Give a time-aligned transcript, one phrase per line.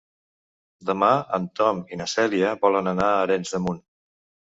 [0.91, 3.83] Demà en Tom i na Cèlia volen anar a Arenys de Munt.